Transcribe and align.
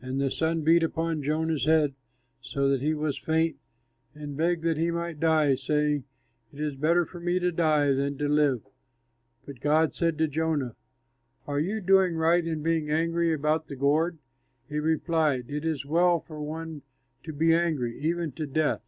And 0.00 0.18
the 0.18 0.30
sun 0.30 0.62
beat 0.62 0.82
upon 0.82 1.22
Jonah's 1.22 1.66
head, 1.66 1.92
so 2.40 2.66
that 2.70 2.80
he 2.80 2.94
was 2.94 3.18
faint 3.18 3.58
and 4.14 4.34
begged 4.34 4.64
that 4.64 4.78
he 4.78 4.90
might 4.90 5.20
die, 5.20 5.54
saying, 5.54 6.04
"It 6.50 6.60
is 6.60 6.76
better 6.76 7.04
for 7.04 7.20
me 7.20 7.38
to 7.40 7.52
die 7.52 7.92
than 7.92 8.16
to 8.16 8.26
live." 8.26 8.62
But 9.44 9.60
God 9.60 9.94
said 9.94 10.16
to 10.16 10.28
Jonah, 10.28 10.76
"Are 11.46 11.60
you 11.60 11.82
doing 11.82 12.14
right 12.16 12.42
in 12.46 12.62
being 12.62 12.90
angry 12.90 13.34
about 13.34 13.68
the 13.68 13.76
gourd?" 13.76 14.16
He 14.66 14.78
replied, 14.78 15.50
"It 15.50 15.66
is 15.66 15.84
well 15.84 16.20
for 16.20 16.40
one 16.40 16.80
to 17.24 17.34
be 17.34 17.52
angry, 17.52 18.00
even 18.00 18.32
to 18.32 18.46
death!" 18.46 18.80